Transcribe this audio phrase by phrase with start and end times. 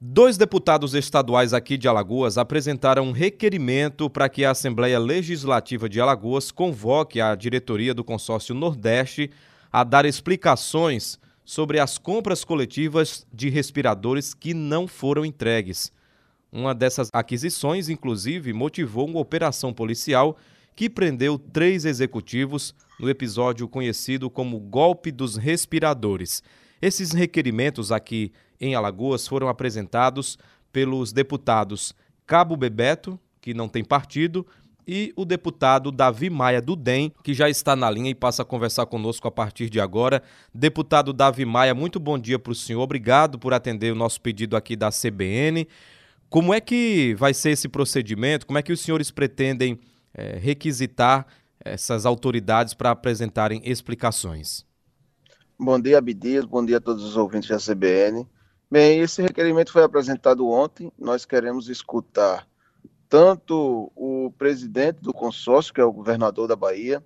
[0.00, 6.00] Dois deputados estaduais aqui de Alagoas apresentaram um requerimento para que a Assembleia Legislativa de
[6.00, 9.28] Alagoas convoque a diretoria do consórcio Nordeste
[9.72, 15.90] a dar explicações sobre as compras coletivas de respiradores que não foram entregues.
[16.52, 20.36] Uma dessas aquisições, inclusive, motivou uma operação policial
[20.76, 26.40] que prendeu três executivos no episódio conhecido como Golpe dos Respiradores.
[26.80, 30.38] Esses requerimentos aqui em Alagoas foram apresentados
[30.72, 31.94] pelos deputados
[32.26, 34.46] Cabo Bebeto, que não tem partido,
[34.86, 38.44] e o deputado Davi Maia do DEM, que já está na linha e passa a
[38.44, 40.22] conversar conosco a partir de agora.
[40.52, 42.80] Deputado Davi Maia, muito bom dia para o senhor.
[42.80, 45.68] Obrigado por atender o nosso pedido aqui da CBN.
[46.30, 48.46] Como é que vai ser esse procedimento?
[48.46, 49.78] Como é que os senhores pretendem
[50.14, 51.26] é, requisitar
[51.62, 54.67] essas autoridades para apresentarem explicações?
[55.60, 56.44] Bom dia, Abdias.
[56.44, 58.24] Bom dia a todos os ouvintes da CBN.
[58.70, 60.92] Bem, esse requerimento foi apresentado ontem.
[60.96, 62.46] Nós queremos escutar
[63.08, 67.02] tanto o presidente do consórcio, que é o governador da Bahia,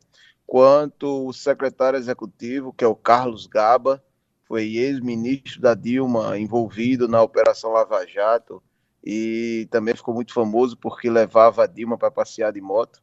[0.47, 4.05] quanto o secretário executivo, que é o Carlos Gaba,
[4.45, 8.63] foi ex-ministro da Dilma, envolvido na Operação Lava Jato,
[9.03, 13.03] e também ficou muito famoso porque levava a Dilma para passear de moto.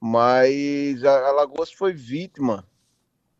[0.00, 2.66] Mas a Alagoas foi vítima,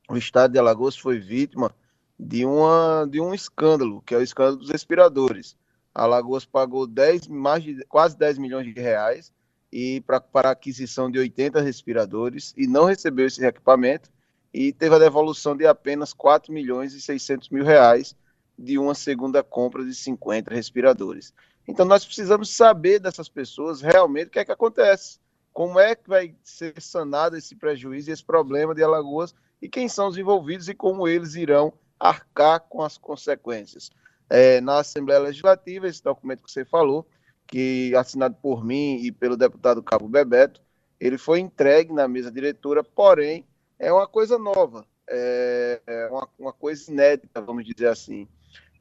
[0.08, 1.74] o estado de Alagoas foi vítima
[2.18, 5.56] de, uma, de um escândalo, que é o escândalo dos respiradores.
[5.94, 9.32] Alagoas pagou 10, mais de, quase 10 milhões de reais
[9.70, 14.10] e pra, para aquisição de 80 respiradores e não recebeu esse equipamento
[14.52, 18.16] e teve a devolução de apenas 4 milhões e 600 mil reais
[18.58, 21.34] de uma segunda compra de 50 respiradores.
[21.66, 25.18] Então nós precisamos saber dessas pessoas realmente o que é que acontece,
[25.52, 29.88] como é que vai ser sanado esse prejuízo e esse problema de Alagoas e quem
[29.88, 33.90] são os envolvidos e como eles irão arcar com as consequências.
[34.30, 37.06] É, na Assembleia Legislativa, esse documento que você falou,
[37.46, 40.60] que assinado por mim e pelo deputado Cabo Bebeto,
[41.00, 43.44] ele foi entregue na mesa diretora, porém
[43.78, 48.28] é uma coisa nova, é, é uma, uma coisa inédita, vamos dizer assim.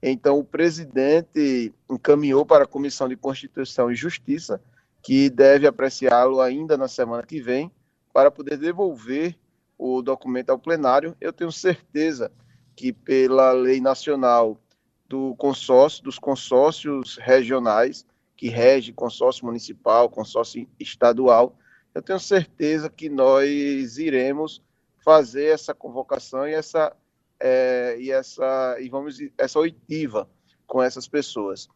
[0.02, 4.62] Então, o presidente encaminhou para a Comissão de Constituição e Justiça,
[5.02, 7.72] que deve apreciá-lo ainda na semana que vem,
[8.14, 9.36] para poder devolver
[9.78, 11.16] o documento ao plenário.
[11.20, 12.32] Eu tenho certeza
[12.76, 14.60] que pela lei nacional
[15.08, 18.06] do consórcio, dos consórcios regionais,
[18.36, 21.58] que rege consórcio municipal, consórcio estadual,
[21.96, 24.62] eu tenho certeza que nós iremos
[25.04, 26.96] fazer essa convocação e essa
[27.40, 30.30] é, e essa e vamos essa oitiva
[30.68, 31.68] com essas pessoas.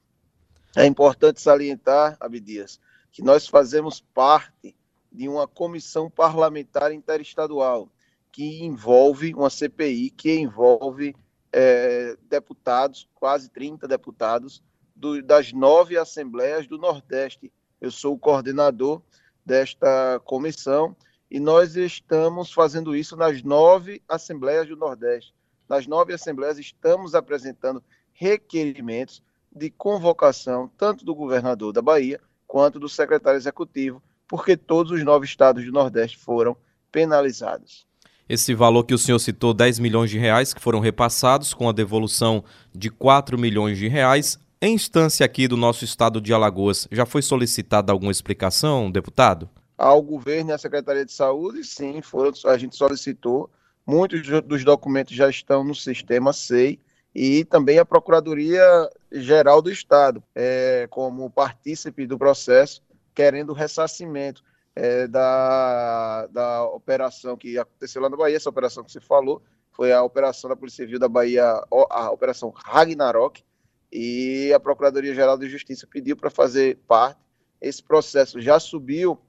[0.75, 2.79] É importante salientar, Abdias,
[3.11, 4.75] que nós fazemos parte
[5.11, 7.89] de uma comissão parlamentar interestadual
[8.31, 11.15] que envolve uma CPI que envolve
[11.51, 14.63] é, deputados, quase 30 deputados,
[14.95, 17.51] do, das nove assembleias do Nordeste.
[17.79, 19.01] Eu sou o coordenador
[19.45, 20.95] desta comissão
[21.29, 25.33] e nós estamos fazendo isso nas nove assembleias do Nordeste.
[25.67, 27.83] Nas nove assembleias estamos apresentando
[28.13, 35.03] requerimentos de convocação, tanto do governador da Bahia quanto do secretário executivo, porque todos os
[35.03, 36.55] nove estados do Nordeste foram
[36.89, 37.85] penalizados.
[38.29, 41.73] Esse valor que o senhor citou, 10 milhões de reais, que foram repassados com a
[41.73, 42.41] devolução
[42.73, 47.21] de 4 milhões de reais, em instância aqui do nosso estado de Alagoas, já foi
[47.21, 49.49] solicitada alguma explicação, deputado?
[49.77, 53.49] Ao governo e à Secretaria de Saúde, sim, foram, a gente solicitou.
[53.85, 56.79] Muitos dos documentos já estão no sistema SEI
[57.13, 58.63] e também a Procuradoria
[59.11, 62.81] Geral do Estado, é, como partícipe do processo,
[63.21, 64.43] querendo ressarcimento
[64.75, 69.93] é, da, da operação que aconteceu lá na Bahia, essa operação que você falou, foi
[69.93, 71.43] a operação da Polícia Civil da Bahia,
[71.91, 73.43] a operação Ragnarok,
[73.91, 77.19] e a Procuradoria-Geral de Justiça pediu para fazer parte.
[77.61, 79.19] Esse processo já subiu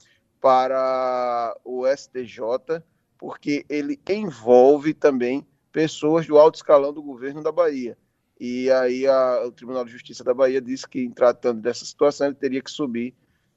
[0.40, 2.82] para o STJ,
[3.18, 7.98] porque ele envolve também pessoas do alto escalão do governo da Bahia.
[8.40, 12.28] E aí a, o Tribunal de Justiça da Bahia disse que, em tratando dessa situação,
[12.28, 13.14] ele teria que subir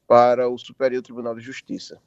[0.08, 2.00] para o Superior Tribunal de Justiça.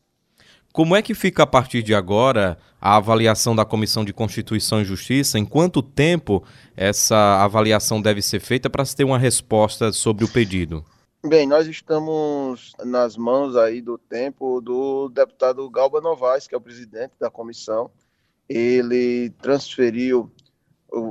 [0.73, 4.85] Como é que fica a partir de agora a avaliação da Comissão de Constituição e
[4.85, 5.39] Justiça?
[5.39, 6.45] Em quanto tempo
[6.77, 10.85] essa avaliação deve ser feita para se ter uma resposta sobre o pedido?
[11.27, 16.61] Bem, nós estamos nas mãos aí do tempo do deputado Galba Novaes, que é o
[16.61, 17.91] presidente da comissão.
[18.49, 20.31] Ele transferiu,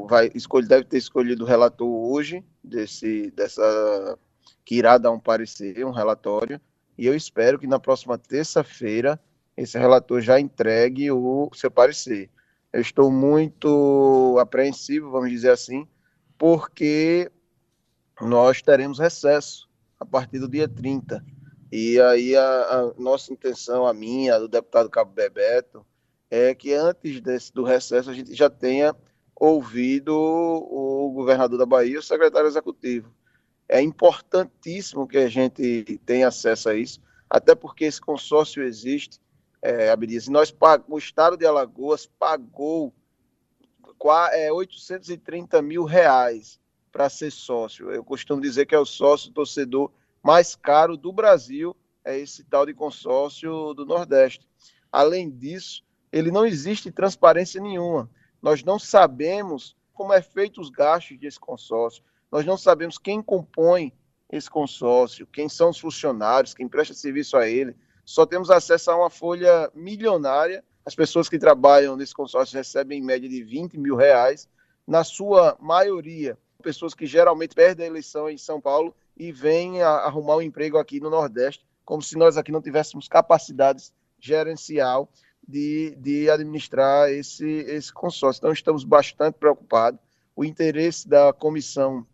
[0.07, 4.18] vai, escolhe, deve ter escolhido o relator hoje desse, dessa
[4.63, 6.62] que irá dar um parecer, um relatório
[6.97, 9.19] e eu espero que na próxima terça-feira
[9.55, 12.29] esse relator já entregue o seu parecer.
[12.71, 15.88] Eu estou muito apreensivo, vamos dizer assim,
[16.38, 17.31] porque
[18.21, 21.23] nós teremos recesso a partir do dia 30.
[21.71, 25.85] E aí a, a nossa intenção, a minha, do deputado Cabo Bebeto,
[26.29, 28.95] é que antes desse, do recesso a gente já tenha
[29.35, 33.13] ouvido o governador da Bahia, o secretário executivo.
[33.69, 39.19] É importantíssimo que a gente tenha acesso a isso, até porque esse consórcio existe,
[39.61, 40.55] é, Abdias, nós
[40.87, 42.93] o estado de Alagoas pagou
[44.31, 46.59] é, 830 mil reais
[46.91, 47.91] para ser sócio.
[47.91, 49.91] Eu costumo dizer que é o sócio torcedor
[50.23, 54.47] mais caro do Brasil, é esse tal de consórcio do Nordeste.
[54.91, 58.09] Além disso, ele não existe transparência nenhuma.
[58.41, 62.03] Nós não sabemos como é feito os gastos desse consórcio.
[62.31, 63.94] Nós não sabemos quem compõe
[64.29, 67.75] esse consórcio, quem são os funcionários, quem presta serviço a ele.
[68.03, 70.63] Só temos acesso a uma folha milionária.
[70.85, 74.47] As pessoas que trabalham nesse consórcio recebem em média de 20 mil reais.
[74.85, 80.38] Na sua maioria, pessoas que geralmente perdem a eleição em São Paulo e vêm arrumar
[80.38, 85.09] um emprego aqui no Nordeste, como se nós aqui não tivéssemos capacidades gerencial
[85.47, 88.39] de, de administrar esse, esse consórcio.
[88.39, 90.00] Então, estamos bastante preocupados.
[90.35, 92.06] O interesse da comissão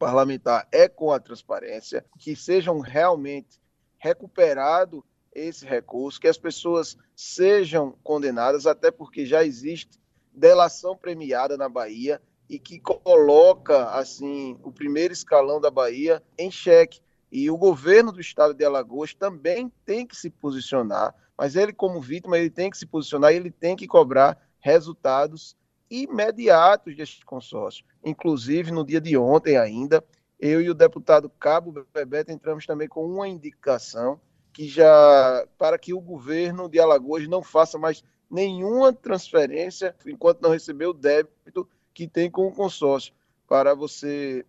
[0.00, 3.60] parlamentar é com a transparência, que sejam realmente
[3.98, 10.00] recuperado esse recurso, que as pessoas sejam condenadas, até porque já existe
[10.32, 17.02] delação premiada na Bahia e que coloca assim o primeiro escalão da Bahia em xeque.
[17.30, 22.00] E o governo do estado de Alagoas também tem que se posicionar, mas ele como
[22.00, 25.54] vítima ele tem que se posicionar, ele tem que cobrar resultados
[25.90, 27.84] imediatos deste consórcio.
[28.04, 30.04] Inclusive, no dia de ontem ainda,
[30.38, 34.20] eu e o deputado Cabo Bebeto entramos também com uma indicação
[34.52, 40.50] que já para que o governo de Alagoas não faça mais nenhuma transferência enquanto não
[40.50, 43.12] receber o débito que tem com o consórcio.
[43.48, 44.44] Para você,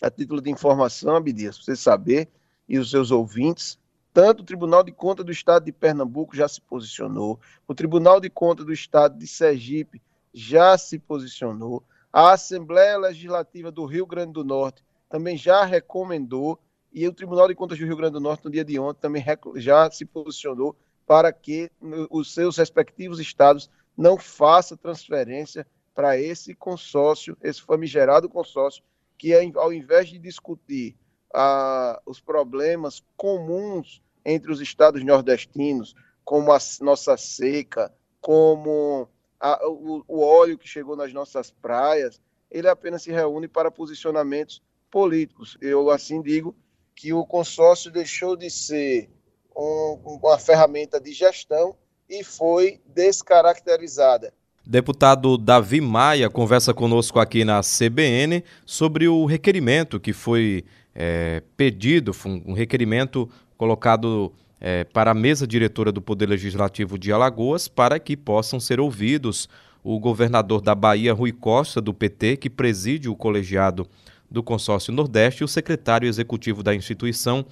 [0.00, 2.28] a título de informação, Abdias, você saber,
[2.68, 3.78] e os seus ouvintes,
[4.12, 8.30] tanto o Tribunal de Contas do Estado de Pernambuco já se posicionou, o Tribunal de
[8.30, 10.00] Contas do Estado de Sergipe
[10.32, 11.84] já se posicionou.
[12.12, 16.58] A Assembleia Legislativa do Rio Grande do Norte também já recomendou
[16.92, 19.24] e o Tribunal de Contas do Rio Grande do Norte, no dia de ontem, também
[19.56, 21.70] já se posicionou para que
[22.10, 28.82] os seus respectivos estados não façam transferência para esse consórcio, esse famigerado consórcio,
[29.18, 30.96] que é, ao invés de discutir
[31.34, 35.94] ah, os problemas comuns entre os estados nordestinos,
[36.24, 39.08] como a nossa seca, como
[39.40, 42.20] a, o, o óleo que chegou nas nossas praias,
[42.50, 45.56] ele apenas se reúne para posicionamentos políticos.
[45.60, 46.54] Eu assim digo
[46.94, 49.08] que o consórcio deixou de ser
[49.56, 51.74] um, uma ferramenta de gestão
[52.08, 54.34] e foi descaracterizada.
[54.66, 60.64] Deputado Davi Maia conversa conosco aqui na CBN sobre o requerimento que foi
[60.94, 67.66] é, pedido, um requerimento colocado é, para a mesa diretora do Poder Legislativo de Alagoas
[67.66, 69.48] para que possam ser ouvidos
[69.82, 73.86] o governador da Bahia, Rui Costa, do PT, que preside o colegiado
[74.30, 77.44] do Consórcio Nordeste, e o secretário executivo da instituição,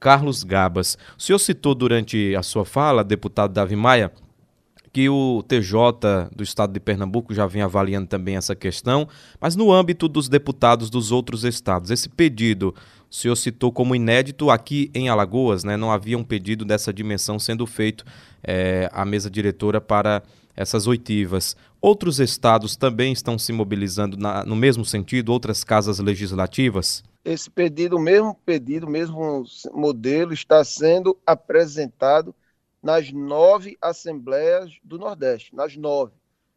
[0.00, 0.98] Carlos Gabas.
[1.16, 4.10] O senhor citou durante a sua fala, deputado Davi Maia,
[4.92, 9.08] que o TJ do estado de Pernambuco já vem avaliando também essa questão,
[9.40, 12.74] mas no âmbito dos deputados dos outros estados, esse pedido,
[13.14, 15.76] o senhor citou como inédito aqui em Alagoas, né?
[15.76, 18.04] Não havia um pedido dessa dimensão sendo feito
[18.42, 20.20] é, à mesa diretora para
[20.56, 21.56] essas oitivas.
[21.80, 27.04] Outros estados também estão se mobilizando na, no mesmo sentido, outras casas legislativas?
[27.24, 32.34] Esse pedido, o mesmo pedido, o mesmo modelo está sendo apresentado
[32.82, 36.14] nas nove assembleias do Nordeste, nas nove.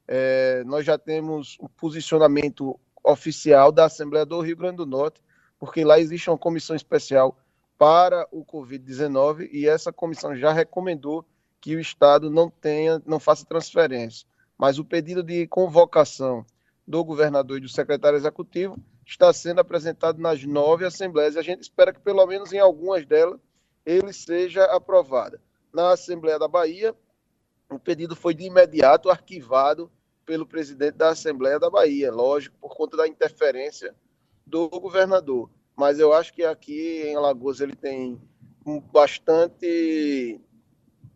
[0.08, 5.22] É, nós já temos o posicionamento oficial da Assembleia do Rio Grande do Norte,
[5.60, 7.38] porque lá existe uma comissão especial
[7.78, 11.26] para o Covid-19 e essa comissão já recomendou
[11.62, 14.28] que o Estado não tenha, não faça transferência.
[14.58, 16.46] Mas o pedido de convocação
[16.88, 21.62] do governador e do secretário executivo está sendo apresentado nas nove assembleias e a gente
[21.62, 23.40] espera que pelo menos em algumas delas
[23.86, 25.40] ele seja aprovado
[25.74, 26.96] na Assembleia da Bahia.
[27.70, 29.92] O pedido foi de imediato arquivado
[30.26, 33.96] pelo presidente da Assembleia da Bahia, lógico, por conta da interferência
[34.48, 35.50] do governador.
[35.76, 38.20] Mas eu acho que aqui em Alagoas ele tem
[38.92, 40.42] bastante.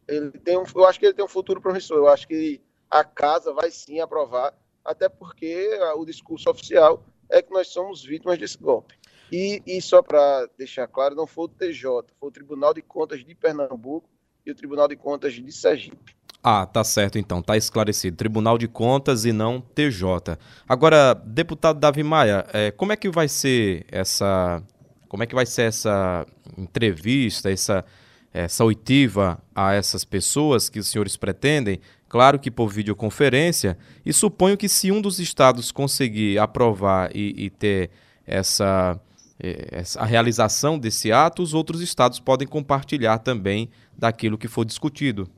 [0.07, 1.97] Ele tem um, eu acho que ele tem um futuro promissor.
[1.97, 7.51] Eu acho que a casa vai sim aprovar, até porque o discurso oficial é que
[7.51, 8.99] nós somos vítimas desse golpe.
[9.31, 11.85] E, e só para deixar claro, não foi o TJ,
[12.19, 14.09] foi o Tribunal de Contas de Pernambuco
[14.45, 16.15] e o Tribunal de Contas de Sergipe.
[16.43, 18.17] Ah, tá certo então, tá esclarecido.
[18.17, 20.37] Tribunal de Contas e não TJ.
[20.67, 24.63] Agora, deputado Davi Maia, é, como é que vai ser essa,
[25.07, 26.25] como é que vai ser essa
[26.57, 27.85] entrevista, essa,
[28.33, 31.79] essa oitiva a essas pessoas que os senhores pretendem?
[32.09, 37.49] Claro que por videoconferência, e suponho que se um dos estados conseguir aprovar e, e
[37.51, 37.91] ter
[38.25, 38.99] essa,
[39.39, 45.29] essa a realização desse ato, os outros estados podem compartilhar também daquilo que for discutido.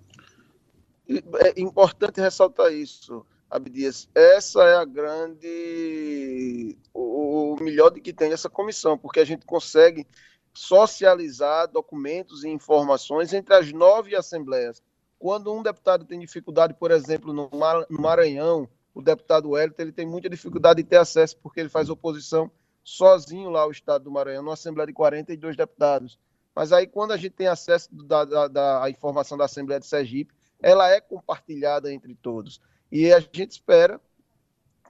[1.09, 4.07] É importante ressaltar isso, Abdias.
[4.15, 6.77] Essa é a grande.
[6.93, 10.07] o melhor de que tem essa comissão, porque a gente consegue
[10.53, 14.81] socializar documentos e informações entre as nove assembleias.
[15.17, 17.49] Quando um deputado tem dificuldade, por exemplo, no
[17.89, 22.51] Maranhão, o deputado Wellington, ele tem muita dificuldade de ter acesso, porque ele faz oposição
[22.83, 26.19] sozinho lá ao estado do Maranhão, numa Assembleia de 42 deputados.
[26.55, 30.33] Mas aí, quando a gente tem acesso da, da, da informação da Assembleia de Sergipe,
[30.63, 32.61] ela é compartilhada entre todos.
[32.89, 33.99] E a gente espera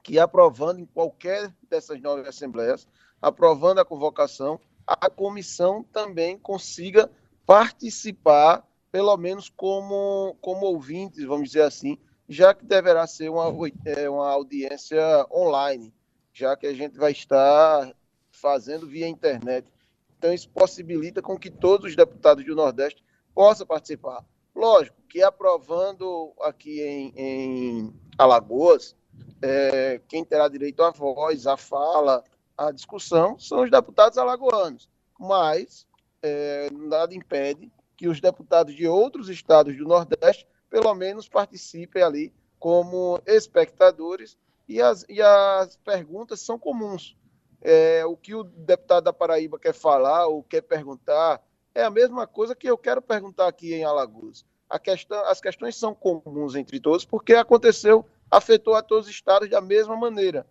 [0.03, 2.88] que, aprovando em qualquer dessas nove assembleias,
[3.20, 7.10] aprovando a convocação, a comissão também consiga
[7.46, 11.98] participar, pelo menos como, como ouvintes, vamos dizer assim,
[12.30, 13.46] já que deverá ser uma,
[13.86, 15.92] é, uma audiência online,
[16.32, 17.92] já que a gente vai estar
[18.32, 19.68] fazendo via internet.
[20.18, 23.03] Então, isso possibilita com que todos os deputados do Nordeste
[23.34, 24.24] possam participar.
[24.55, 28.95] Lógico que aprovando aqui em, em Alagoas,
[29.41, 32.24] é, quem terá direito à voz, à fala,
[32.57, 34.89] à discussão são os deputados alagoanos.
[35.19, 35.86] Mas
[36.22, 42.33] é, nada impede que os deputados de outros estados do Nordeste, pelo menos, participem ali
[42.60, 47.15] como espectadores e as, e as perguntas são comuns.
[47.62, 51.41] É, o que o deputado da Paraíba quer falar ou quer perguntar,
[51.75, 54.46] é a mesma coisa que eu quero perguntar aqui em Alagoas.
[54.84, 59.62] Questão, as questões são comuns entre todos, porque aconteceu, afetou a todos os estados da
[59.62, 60.48] mesma maneira.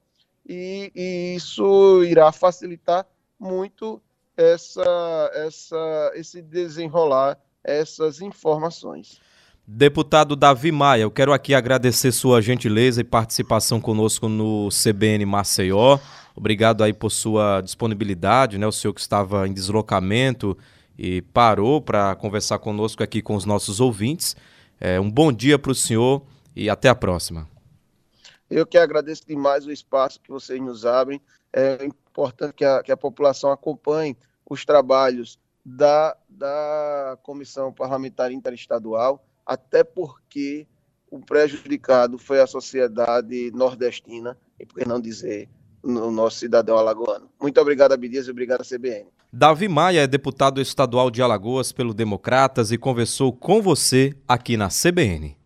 [0.47, 3.05] E, e isso irá facilitar
[3.39, 4.01] muito
[4.37, 9.21] essa, essa, esse desenrolar essas informações.
[9.67, 15.99] Deputado Davi Maia, eu quero aqui agradecer sua gentileza e participação conosco no CBN Maceió.
[16.35, 18.67] Obrigado aí por sua disponibilidade, né?
[18.67, 20.59] O senhor que estava em deslocamento
[20.99, 24.37] e parou para conversar conosco aqui com os nossos ouvintes.
[24.81, 27.49] É, um bom dia para o senhor e até a próxima.
[28.51, 31.21] Eu que agradeço demais o espaço que vocês nos abrem.
[31.53, 34.17] É importante que a, que a população acompanhe
[34.49, 40.67] os trabalhos da, da Comissão Parlamentar Interestadual, até porque
[41.11, 45.49] o prejudicado foi a sociedade nordestina, e por que não dizer
[45.83, 47.29] no nosso cidadão alagoano.
[47.41, 49.07] Muito obrigado, Abdias, e obrigado à CBN.
[49.33, 54.69] Davi Maia é deputado estadual de Alagoas pelo Democratas e conversou com você aqui na
[54.69, 55.42] CBN.